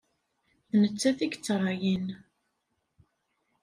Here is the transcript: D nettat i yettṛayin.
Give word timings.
D 0.71 0.73
nettat 0.81 1.19
i 1.25 1.27
yettṛayin. 1.29 2.07